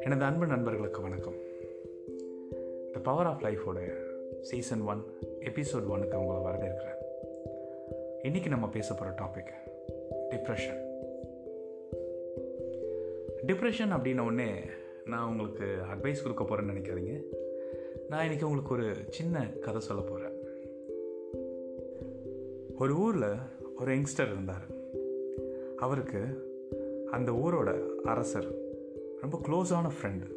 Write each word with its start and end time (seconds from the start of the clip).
எனது 0.00 0.24
அன்பு 0.24 0.46
நண்பர்களுக்கு 0.46 1.00
வணக்கம். 1.00 1.34
த 2.92 2.98
பவர் 3.02 3.26
ஆஃப் 3.26 3.42
லைஃபோட 3.42 3.92
சீசன் 4.40 4.80
ஒன் 4.80 5.02
எபிசோட் 5.40 5.86
ஒனுக்கு 5.88 6.14
உங்களை 6.14 6.42
வரவேற்கிறேன். 6.42 6.98
இன்றைக்கி 8.22 8.48
நம்ம 8.48 8.68
பேச 8.68 8.94
போகிற 8.94 9.10
டாபிக் 9.10 9.52
டிப்ரெஷன் 10.30 10.80
டிப்ரெஷன் 13.46 13.96
அப்படின்ன 13.96 14.20
உடனே 14.20 14.50
நான் 15.04 15.30
உங்களுக்கு 15.30 15.64
அட்வைஸ் 15.64 16.22
கொடுக்க 16.22 16.44
போகிறேன்னு 16.44 16.76
நினைக்காதீங்க. 16.76 17.22
நான் 18.08 18.28
இன்றைக்கி 18.28 18.44
உங்களுக்கு 18.44 18.74
ஒரு 18.74 18.94
சின்ன 19.08 19.46
கதை 19.60 19.80
சொல்ல 19.80 20.02
போகிறேன் 20.02 20.32
ஒரு 22.78 22.94
ஊரில் 22.94 23.36
ஒரு 23.78 23.94
யங்ஸ்டர் 23.94 24.32
இருந்தார். 24.32 24.76
அவருக்கு 25.80 26.20
அந்த 27.10 27.32
ஊரோட 27.32 27.86
அரசர் 27.96 28.46
ரொம்ப 29.20 29.40
க்ளோஸான 29.48 29.90
ஃப்ரெண்டு 29.90 30.36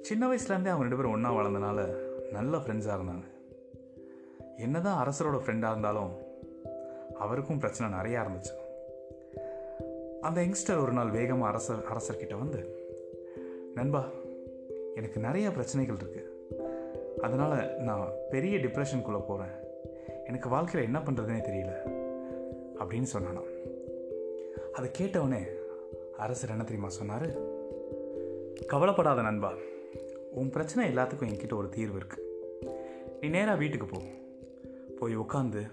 சின்ன 0.00 0.26
வயசுலேருந்தே 0.26 0.68
அவங்க 0.68 0.78
ரெண்டு 0.78 0.96
பேரும் 0.96 1.12
ஒன்றா 1.12 1.32
வளர்ந்தனால 1.34 1.96
நல்ல 2.32 2.56
ஃப்ரெண்ட்ஸாக 2.56 2.98
இருந்தாங்க. 2.98 3.24
என்னதான் 4.56 5.06
அரசரோட 5.06 5.38
ஃப்ரெண்டாக 5.38 5.70
இருந்தாலும் 5.70 6.12
அவருக்கும் 7.18 7.58
பிரச்சனை 7.58 7.98
நிறையா 7.98 8.20
இருந்துச்சு. 8.20 8.54
அந்த 10.20 10.40
யங்ஸ்டர் 10.40 10.82
ஒரு 10.82 10.92
நாள் 10.92 11.10
வேகமாக 11.10 11.46
அரசர் 11.46 11.84
அரசர்கிட்ட 11.96 12.38
வந்து 12.38 12.86
நண்பா 13.74 14.04
எனக்கு 14.94 15.20
நிறையா 15.20 15.50
பிரச்சனைகள் 15.50 15.96
இருக்குது 15.96 16.26
அதனால் 17.20 17.76
நான் 17.76 18.08
பெரிய 18.30 18.56
டிப்ரெஷனுக்குள்ளே 18.56 19.22
போகிறேன் 19.26 19.54
எனக்கு 20.24 20.48
வாழ்க்கையில் 20.48 20.94
என்ன 20.94 21.10
பண்ணுறதுனே 21.10 21.40
தெரியல. 21.40 21.96
அப்படின்னு 22.78 23.06
சொன்னானா 23.12 23.56
அதை 24.72 24.90
கேட்டவுடனே 24.90 25.46
அரசர் 26.16 26.50
என்ன 26.50 26.62
தெரியுமா 26.62 26.88
சொன்னார்? 26.88 27.28
கவலைப்படாத 28.66 29.22
நண்பா 29.22 29.52
உன் 30.32 30.50
பிரச்சனை 30.50 30.94
எல்லாத்துக்கும் 30.94 31.28
என்கிட்ட 31.28 31.54
ஒரு 31.54 31.68
தீர்வு 31.68 31.98
இருக்குது 31.98 32.26
நீ 33.20 33.28
நேராக 33.28 33.58
வீட்டுக்கு 33.58 33.86
போ. 33.86 33.98
போய் 34.98 35.16
உட்காந்து 35.18 35.70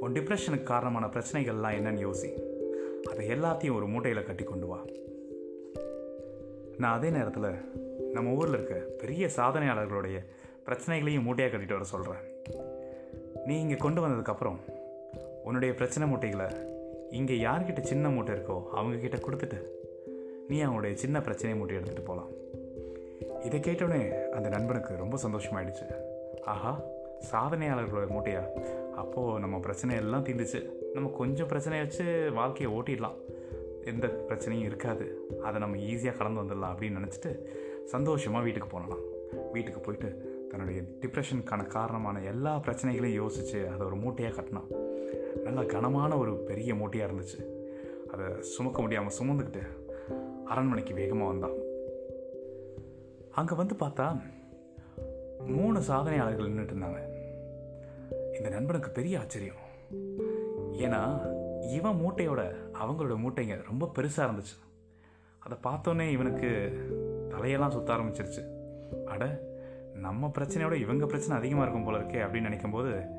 உன் 0.00 0.12
டிப்ரெஷனுக்கு 0.12 0.62
காரணமான 0.62 1.06
பிரச்சனைகள்லாம் 1.06 1.76
என்னன்னு 1.78 2.04
யோசி. 2.06 2.30
அதை 3.10 3.28
எல்லாத்தையும் 3.28 3.76
ஒரு 3.76 3.86
மூட்டையில் 3.86 4.24
கட்டி 4.24 4.44
கொண்டு 4.44 4.66
வா. 4.66 4.84
நான் 6.76 6.96
அதே 6.96 7.10
நேரத்தில் 7.10 7.50
நம்ம 8.12 8.34
ஊரில் 8.34 8.54
இருக்க 8.54 8.74
பெரிய 8.74 9.28
சாதனையாளர்களுடைய 9.36 10.18
பிரச்சனைகளையும் 10.64 11.26
மூட்டையாக 11.26 11.56
கட்டிட்டு 11.56 11.72
வர 11.72 11.84
சொல்கிறேன் 11.84 12.22
நீ 13.46 13.60
இங்கே 13.60 13.74
கொண்டு 13.74 14.06
வந்ததுக்கப்புறம் 14.06 14.58
உன்னுடைய 15.44 15.74
பிரச்சனை 15.74 16.08
மூட்டைகளை 16.08 16.46
இங்கே 17.10 17.36
யார்கிட்ட 17.44 17.80
சின்ன 17.80 18.08
மூட்டை 18.08 18.34
இருக்கோ 18.34 18.62
அவங்கக்கிட்ட 18.76 19.18
கொடுத்துட்டு 19.26 19.58
நீ 20.48 20.60
அவனுடைய 20.60 20.96
சின்ன 20.96 21.20
பிரச்சனை 21.20 21.56
மூட்டை 21.56 21.76
எடுத்துகிட்டு 21.76 22.04
போகலாம் 22.04 22.30
இதை 23.44 23.60
கேட்டோடனே 23.60 24.30
அந்த 24.30 24.48
நண்பனுக்கு 24.48 24.96
ரொம்ப 24.96 25.18
சந்தோஷமாயிடுச்சு. 25.22 25.84
ஆஹா 26.44 26.80
சாதனையாளர்களோட 27.32 28.06
மூட்டையா? 28.14 28.42
அப்போது 28.94 29.40
நம்ம 29.40 29.58
பிரச்சனை 29.58 29.96
எல்லாம் 29.96 30.24
தீர்ந்துச்சு 30.24 30.70
நம்ம 30.94 31.10
கொஞ்சம் 31.10 31.46
பிரச்சனையை 31.46 31.86
வச்சு 31.86 32.30
வாழ்க்கையை 32.34 32.70
ஓட்டிடலாம். 32.76 33.18
எந்த 33.84 34.06
பிரச்சனையும் 34.28 34.64
இருக்காது. 34.64 35.28
அதை 35.42 35.60
நம்ம 35.60 35.76
ஈஸியாக 35.76 36.16
கடந்து 36.16 36.42
வந்துடலாம் 36.42 36.72
அப்படின்னு 36.74 37.00
நினச்சிட்டு 37.00 37.32
சந்தோஷமாக 37.84 38.44
வீட்டுக்கு 38.44 38.68
போனலாம். 38.68 39.04
வீட்டுக்கு 39.52 39.80
போயிட்டு 39.80 40.10
தன்னுடைய 40.50 40.80
டிப்ரெஷனுக்கான 41.02 41.66
காரணமான 41.66 42.20
எல்லா 42.20 42.56
பிரச்சனைகளையும் 42.58 43.20
யோசித்து 43.22 43.68
அதை 43.68 43.86
ஒரு 43.86 43.96
மூட்டையாக 43.96 44.34
கட்டினான். 44.34 44.70
நல்லா 45.36 45.62
கனமான 45.62 46.16
ஒரு 46.16 46.36
பெரிய 46.36 46.74
மூட்டையாக 46.74 47.12
இருந்துச்சு. 47.12 47.40
அதை 48.12 48.42
சுமக்க 48.42 48.80
முடியாமல் 48.80 49.14
சுமந்துக்கிட்டு 49.20 49.62
அரண்மனைக்கு 50.44 50.94
வேகமாக 50.94 51.28
வந்தான். 51.28 51.56
அங்கே 53.30 53.54
வந்து 53.54 53.74
பார்த்தா 53.74 54.20
மூணு 55.46 55.80
சாதனையாளர்கள் 55.80 56.50
நின்றுட்டு 56.50 56.74
இருந்தாங்க. 56.74 57.00
இந்த 58.36 58.48
நண்பனுக்கு 58.48 58.90
பெரிய 58.90 59.18
ஆச்சரியம். 59.18 59.68
ஏன்னா 60.72 61.20
இவன் 61.70 62.00
மூட்டையோட 62.00 62.54
அவங்களோட 62.72 63.16
மூட்டைங்க 63.16 63.64
ரொம்ப 63.64 63.90
பெருசாக 63.94 64.30
இருந்துச்சு. 64.30 64.56
அதை 65.38 65.58
பார்த்தோன்னே 65.62 66.10
இவனுக்கு 66.10 66.72
தலையெல்லாம் 67.28 67.70
சுற்ற 67.70 67.96
ஆரம்பிச்சிருச்சு. 67.96 68.42
அட 69.06 69.42
நம்ம 69.94 70.30
பிரச்சனையோட 70.38 70.72
இவங்க 70.72 71.06
பிரச்சனை 71.06 71.36
அதிகமாக 71.36 71.70
இருக்கும் 71.70 71.84
போல 71.84 71.98
இருக்கே 71.98 72.26
அப்படின்னு 72.26 72.48
நினைக்கும்போது 72.50 73.10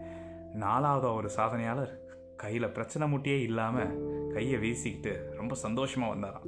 நாலாவது 0.54 1.14
ஒரு 1.14 1.30
சாதனையாளர் 1.38 2.01
கையில் 2.44 2.74
பிரச்சனை 2.76 3.06
முட்டியே 3.14 3.38
இல்லாமல் 3.48 3.94
கையை 4.36 4.58
வீசிக்கிட்டு 4.64 5.14
ரொம்ப 5.40 5.54
சந்தோஷமாக 5.66 6.14
வந்தாராம். 6.14 6.48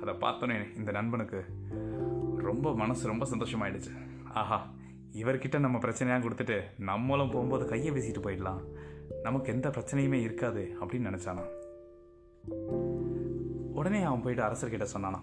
அதை 0.00 0.14
பார்த்தோன்னே 0.24 0.56
இந்த 0.80 0.90
நண்பனுக்கு 0.98 1.40
ரொம்ப 2.48 2.74
மனசு 2.80 3.04
ரொம்ப 3.12 3.26
சந்தோஷமாயிடுச்சு. 3.32 3.92
ஆஹா 4.40 4.58
இவர்கிட்ட 5.22 5.56
நம்ம 5.64 5.78
பிரச்சனையாக 5.84 6.22
கொடுத்துட்டு 6.24 6.56
நம்மளும் 6.90 7.32
போகும்போது 7.34 7.64
கையை 7.72 7.90
வீசிட்டு 7.96 8.22
போயிடலாம். 8.26 8.62
நமக்கு 9.26 9.52
எந்த 9.54 9.68
பிரச்சனையுமே 9.76 10.18
இருக்காது 10.26 10.62
அப்படின்னு 10.80 11.10
நினச்சானா 11.10 11.44
உடனே 13.80 14.00
அவன் 14.08 14.24
போயிட்டு 14.24 14.46
அரசர்கிட்ட 14.48 14.86
சொன்னானா 14.94 15.20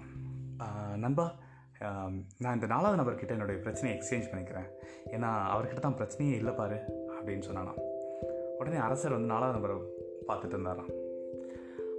நண்பா 1.04 1.26
நான் 2.44 2.56
இந்த 2.58 2.68
நாலாவது 2.74 3.00
நபர்கிட்ட 3.02 3.38
என்னுடைய 3.38 3.60
பிரச்சனையை 3.66 3.94
எக்ஸ்சேஞ்ச் 3.98 4.30
பண்ணிக்கிறேன். 4.32 4.68
ஏன்னா 5.16 5.30
அவர்கிட்ட 5.54 5.82
தான் 5.86 6.00
பிரச்சனையே 6.02 6.36
இல்லை 6.42 6.54
பாரு 6.60 6.78
அப்படின்னு 7.16 7.48
சொன்னானான் 7.50 7.82
உடனே 8.62 8.80
அரசர் 8.88 9.16
வந்து 9.16 9.34
நாலாவது 9.34 9.58
நபரை 9.58 9.76
பார்த்துட்டு 10.28 10.56
இருந்தாராம். 10.58 10.92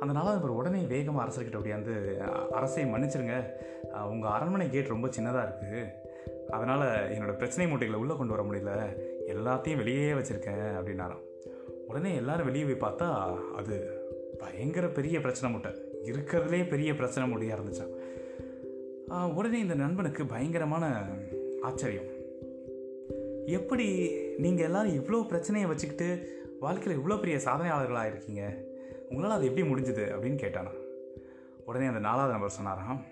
அந்த 0.02 0.12
நாலாவது 0.18 0.38
நபர் 0.38 0.58
உடனே 0.60 0.80
வேகமாக 0.92 1.24
அரசர்கிட்ட 1.24 1.58
அப்படியாந்து 1.58 1.94
அரசை 2.58 2.84
மன்னிச்சிருங்க. 2.92 3.36
உங்கள் 4.12 4.34
அரண்மனை 4.36 4.66
கேட் 4.74 4.92
ரொம்ப 4.94 5.08
சின்னதாக 5.16 5.46
இருக்குது 5.48 5.82
அதனால் 6.56 6.84
என்னோடய 7.14 7.40
பிரச்சனை 7.40 7.66
மூட்டைகளை 7.70 7.98
உள்ளே 8.02 8.14
கொண்டு 8.16 8.34
வர 8.34 8.42
முடியல. 8.48 8.72
எல்லாத்தையும் 9.34 9.80
வெளியே 9.82 10.08
வச்சுருக்கேன் 10.18 10.64
அப்படின்னாராம். 10.78 11.22
உடனே 11.90 12.10
எல்லாரும் 12.20 12.48
வெளியே 12.48 12.64
போய் 12.68 12.84
பார்த்தா 12.84 13.08
அது 13.60 13.74
பயங்கர 14.42 14.86
பெரிய 14.98 15.16
பிரச்சனை 15.24 15.48
மூட்டை. 15.52 15.72
இருக்கிறதுலே 16.10 16.60
பெரிய 16.74 16.90
பிரச்சனை 17.00 17.24
மூட்டையாக 17.30 17.58
இருந்துச்சான் 17.58 17.94
உடனே 19.38 19.58
இந்த 19.64 19.74
நண்பனுக்கு 19.82 20.22
பயங்கரமான 20.34 20.84
ஆச்சரியம். 21.68 22.10
எப்படி 23.58 23.86
நீங்கள் 24.44 24.66
எல்லோரும் 24.68 24.96
இவ்வளோ 24.98 25.20
பிரச்சனையை 25.32 25.66
வச்சுக்கிட்டு 25.70 26.08
வாழ்க்கையில் 26.62 27.02
இவ்வளோ 27.02 27.18
பெரிய 27.18 27.36
சாதனையாளர்களாக 27.36 28.06
இருக்கீங்க? 28.06 28.54
உங்களால் 29.10 29.36
அது 29.36 29.46
எப்படி 29.46 29.68
முடிஞ்சுது 29.68 30.04
அப்படின்னு 30.04 30.40
கேட்டானா. 30.42 30.72
உடனே 31.64 31.86
அந்த 31.86 31.98
நாலாவது 31.98 32.32
நபர் 32.32 32.50
சொன்னாராம் 32.50 33.04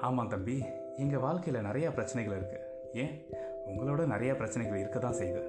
ஆமாம் 0.00 0.28
தம்பி 0.28 0.64
எங்கள் 0.96 1.18
வாழ்க்கையில் 1.18 1.62
நிறையா 1.62 1.92
பிரச்சனைகள் 1.92 2.40
இருக்குது 2.40 2.94
ஏன்? 2.94 3.26
உங்களோட 3.66 4.00
நிறையா 4.06 4.34
பிரச்சனைகள் 4.34 4.78
இருக்க 4.78 4.98
தான் 4.98 5.14
செய்யுது. 5.14 5.48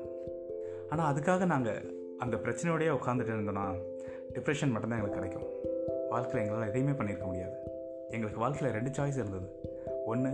ஆனால் 0.90 1.14
அதுக்காக 1.14 1.46
நாங்கள் 1.46 1.94
அந்த 2.18 2.38
பிரச்சனையோடய 2.38 2.98
உட்காந்துட்டு 2.98 3.34
இருந்தோன்னா 3.34 3.82
டிப்ரெஷன் 4.34 4.72
மட்டும்தான் 4.72 5.04
எங்களுக்கு 5.04 5.20
கிடைக்கும். 5.20 5.48
வாழ்க்கையில் 6.10 6.50
எங்களால் 6.50 6.68
எதையுமே 6.68 6.92
பண்ணியிருக்க 6.92 7.26
முடியாது. 7.26 7.56
எங்களுக்கு 8.10 8.40
வாழ்க்கையில் 8.40 8.80
ரெண்டு 8.80 8.90
சாய்ஸ் 8.90 9.18
இருந்தது. 9.18 9.52
ஒன்று 10.06 10.30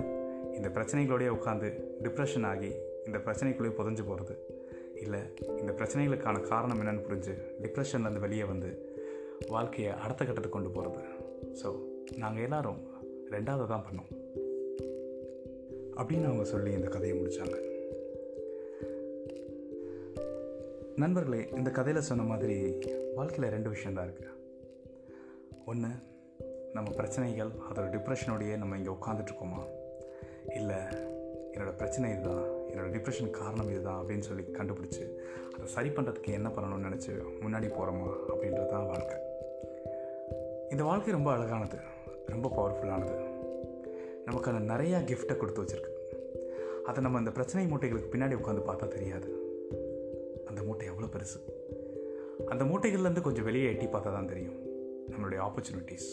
இந்த 0.53 0.67
பிரச்சனைகளோடய 0.67 1.37
உட்காந்து 1.39 1.83
டிப்ரெஷன் 2.03 2.45
ஆகி 2.45 2.75
இந்த 3.05 3.17
பிரச்சனைக்குள்ளேயே 3.17 3.73
புதஞ்சு 3.77 4.07
போகிறது 4.07 4.56
இல்லை 5.01 5.19
இந்த 5.57 5.71
பிரச்சனைகளுக்கான 5.71 6.41
காரணம் 6.41 6.81
என்னென்னு 6.81 7.05
புரிஞ்சு 7.07 7.33
டிப்ரெஷன்லேருந்து 7.61 8.19
வெளியே 8.19 8.43
வந்து 8.43 8.95
வாழ்க்கையை 9.47 9.93
அடுத்த 9.93 10.25
கட்டத்துக்கு 10.25 10.61
கொண்டு 10.61 10.69
போகிறது 10.69 11.01
ஸோ 11.63 11.85
நாங்கள் 12.17 12.43
எல்லோரும் 12.43 12.79
ரெண்டாவது 13.29 13.67
தான் 13.67 13.85
பண்ணோம். 13.91 14.11
அப்படின்னு 15.95 16.25
அவங்க 16.25 16.43
சொல்லி 16.43 16.71
இந்த 16.71 16.87
கதையை 16.87 17.19
முடித்தாங்க 17.19 17.65
நண்பர்களே 20.95 21.49
இந்த 21.55 21.69
கதையில் 21.69 22.01
சொன்ன 22.01 22.23
மாதிரி 22.23 22.75
வாழ்க்கையில் 23.15 23.53
ரெண்டு 23.53 23.69
விஷயந்தான் 23.69 24.07
இருக்குது 24.07 24.33
ஒன்று 25.65 25.87
நம்ம 26.73 26.91
பிரச்சனைகள் 26.91 27.47
அதோட 27.47 27.87
டிப்ரெஷனோடையே 27.95 28.57
நம்ம 28.57 28.77
இங்கே 28.77 28.89
உட்காந்துட்ருக்கோமா 28.89 29.61
இல்லை 30.55 30.75
என்னோடய 31.51 31.77
பிரச்சனை 31.77 32.11
இதுதான் 32.11 32.56
என்னோடய 32.71 32.93
டிப்ரெஷன் 32.95 33.29
காரணம் 33.29 33.69
இதுதான் 33.69 33.99
அப்படின்னு 34.01 34.27
சொல்லி 34.29 34.43
கண்டுபிடிச்சி 34.57 35.05
அதை 35.55 35.65
சரி 35.65 35.89
பண்ணுறதுக்கு 35.89 36.31
என்ன 36.31 36.49
பண்ணணும்னு 36.49 36.87
நினச்சி 36.87 37.11
முன்னாடி 37.43 37.69
போகிறோமா 37.77 38.09
அப்படின்றது 38.31 38.65
தான் 38.65 38.85
வாழ்க்கை. 38.85 39.17
இந்த 40.69 40.83
வாழ்க்கை 40.83 41.13
ரொம்ப 41.13 41.31
அழகானது 41.31 41.77
ரொம்ப 42.25 42.51
பவர்ஃபுல்லானது 42.57 43.17
நமக்கு 44.25 44.51
நிறையா 44.51 44.97
கிஃப்ட்டை 45.09 45.37
கொடுத்து 45.37 45.63
வச்சுருக்கு. 45.63 45.93
அதை 46.85 47.03
நம்ம 47.03 47.17
அந்த 47.17 47.31
பிரச்சனை 47.31 47.65
மூட்டைகளுக்கு 47.71 48.13
பின்னாடி 48.13 48.35
உட்காந்து 48.41 48.63
பார்த்தா 48.69 48.87
தெரியாது. 48.87 49.29
அந்த 50.45 50.63
மூட்டை 50.63 50.87
எவ்வளோ 50.87 51.07
பெருசு? 51.15 51.39
அந்த 52.45 52.63
மூட்டைகள்லேருந்து 52.63 53.21
கொஞ்சம் 53.21 53.43
வெளியே 53.43 53.67
எட்டி 53.71 53.85
பார்த்தா 53.85 54.11
தான் 54.17 54.31
தெரியும் 54.33 54.59
நம்மளுடைய 55.11 55.39
ஆப்பர்ச்சுனிட்டிஸ் 55.47 56.09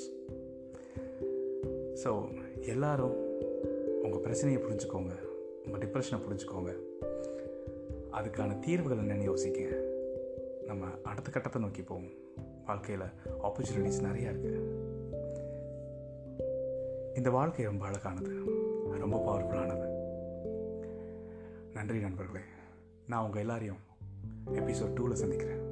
ஸோ 2.02 2.10
எல்லோரும் 2.72 3.16
உங்கள் 4.02 4.20
பிரச்சனையை 4.20 4.62
புரிஞ்சுக்கோங்க. 4.62 5.14
உங்கள் 5.64 5.80
டிப்ரெஷனை 5.80 6.18
புரிஞ்சுக்கோங்க. 6.24 6.72
அதுக்கான 8.12 8.58
தீர்வுகள் 8.58 8.98
என்னென்னு 8.98 9.22
யோசிக்க 9.22 9.60
நம்ம 10.66 10.86
அடுத்த 11.02 11.30
கட்டத்தை 11.30 11.62
நோக்கி 11.62 11.82
போவோம். 11.82 12.22
வாழ்க்கையில் 12.66 13.06
ஆப்பர்ச்சுனிட்டிஸ் 13.42 14.04
நிறையா 14.04 14.28
இருக்குது 14.34 14.82
இந்த 17.16 17.30
வாழ்க்கை 17.30 17.64
ரொம்ப 17.64 17.86
அழகானது. 17.86 18.30
ரொம்ப 18.98 19.16
பவர்ஃபுல்லானது 19.26 19.92
நன்றி 21.74 22.00
நண்பர்களே. 22.00 22.44
நான் 23.08 23.24
உங்கள் 23.24 23.40
எல்லாரையும் 23.40 23.80
எபிசோட் 24.52 24.94
டூவில் 24.96 25.20
சந்திக்கிறேன். 25.22 25.63